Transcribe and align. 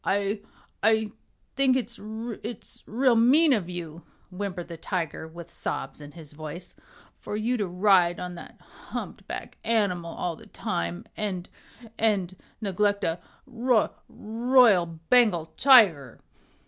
"I 0.03 0.39
I 0.81 1.11
think 1.55 1.77
it's 1.77 1.99
it's 2.01 2.81
real 2.87 3.15
mean 3.15 3.53
of 3.53 3.69
you," 3.69 4.01
whimpered 4.31 4.67
the 4.67 4.75
tiger 4.75 5.27
with 5.27 5.51
sobs 5.51 6.01
in 6.01 6.13
his 6.13 6.31
voice, 6.33 6.75
"for 7.19 7.37
you 7.37 7.55
to 7.57 7.67
ride 7.67 8.19
on 8.19 8.33
that 8.33 8.59
humpbacked 8.61 9.57
animal 9.63 10.11
all 10.11 10.35
the 10.35 10.47
time, 10.47 11.05
and 11.15 11.47
and 11.99 12.35
neglect 12.61 13.03
a 13.03 13.19
roy 13.45 13.89
royal 14.09 14.87
Bengal 14.87 15.53
tiger!" 15.55 16.19